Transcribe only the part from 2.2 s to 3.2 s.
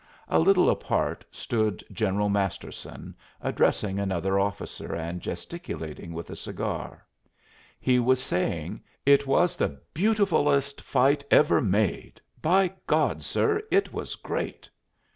Masterson